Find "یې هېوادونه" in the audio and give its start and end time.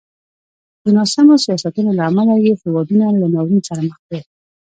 2.45-3.05